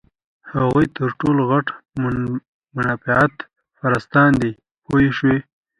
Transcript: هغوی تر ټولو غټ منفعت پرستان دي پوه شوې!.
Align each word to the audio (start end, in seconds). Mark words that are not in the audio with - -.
هغوی 0.53 0.85
تر 0.97 1.09
ټولو 1.19 1.41
غټ 1.51 1.67
منفعت 2.75 3.33
پرستان 3.79 4.29
دي 4.41 4.51
پوه 4.83 4.99
شوې!. 5.17 5.37